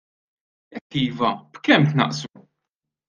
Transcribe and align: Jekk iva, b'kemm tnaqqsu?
Jekk 0.73 0.91
iva, 1.05 1.29
b'kemm 1.51 1.83
tnaqqsu? 1.91 2.35